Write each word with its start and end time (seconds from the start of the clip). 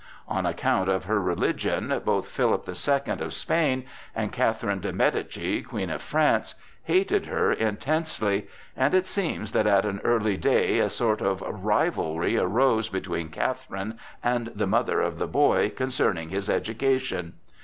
On 0.27 0.47
account 0.47 0.89
of 0.89 1.05
her 1.05 1.21
religion 1.21 2.01
both 2.03 2.27
Philip 2.27 2.65
the 2.65 2.73
Second 2.73 3.21
of 3.21 3.35
Spain 3.35 3.85
and 4.15 4.31
Catherine 4.31 4.79
de 4.79 4.91
Médicis, 4.91 5.63
Queen 5.67 5.91
of 5.91 6.01
France, 6.01 6.55
hated 6.85 7.27
her 7.27 7.51
intensely, 7.51 8.47
and 8.75 8.95
it 8.95 9.05
seems 9.05 9.51
that 9.51 9.67
at 9.67 9.85
an 9.85 10.01
early 10.03 10.37
day 10.37 10.79
a 10.79 10.89
sort 10.89 11.21
of 11.21 11.43
rivalry 11.43 12.35
arose 12.35 12.89
between 12.89 13.29
Catherine 13.29 13.99
and 14.23 14.47
the 14.55 14.65
mother 14.65 15.01
of 15.01 15.19
the 15.19 15.27
boy 15.27 15.69
concerning 15.69 16.29
his 16.29 16.49
education. 16.49 17.33